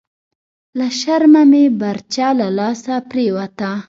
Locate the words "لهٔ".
0.77-0.89, 2.39-2.49